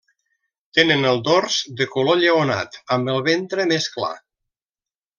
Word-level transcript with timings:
Tenen 0.77 1.05
el 1.09 1.21
dors 1.27 1.59
de 1.83 1.87
color 1.97 2.19
lleonat 2.23 2.83
amb 2.97 3.15
el 3.17 3.25
ventre 3.31 3.71
més 3.75 3.93
clar. 3.99 4.15